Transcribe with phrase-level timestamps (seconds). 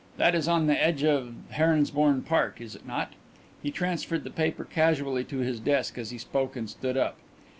[0.17, 3.13] That is on the edge of Heronsbourne Park, is it not?"
[3.61, 7.17] He transferred the paper casually to his desk as he spoke and stood up.